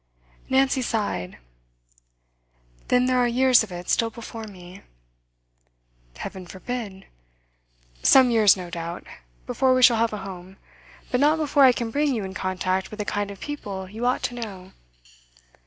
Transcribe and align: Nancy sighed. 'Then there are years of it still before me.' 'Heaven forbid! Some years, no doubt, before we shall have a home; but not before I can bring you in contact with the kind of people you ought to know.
Nancy 0.49 0.81
sighed. 0.81 1.37
'Then 2.87 3.05
there 3.05 3.19
are 3.19 3.27
years 3.27 3.61
of 3.61 3.71
it 3.71 3.87
still 3.87 4.09
before 4.09 4.45
me.' 4.45 4.81
'Heaven 6.17 6.47
forbid! 6.47 7.05
Some 8.01 8.31
years, 8.31 8.57
no 8.57 8.71
doubt, 8.71 9.05
before 9.45 9.75
we 9.75 9.83
shall 9.83 9.97
have 9.97 10.11
a 10.11 10.17
home; 10.25 10.57
but 11.11 11.19
not 11.21 11.37
before 11.37 11.65
I 11.65 11.71
can 11.71 11.91
bring 11.91 12.15
you 12.15 12.23
in 12.23 12.33
contact 12.33 12.89
with 12.89 12.97
the 12.97 13.05
kind 13.05 13.29
of 13.29 13.39
people 13.39 13.87
you 13.87 14.07
ought 14.07 14.23
to 14.23 14.33
know. 14.33 14.71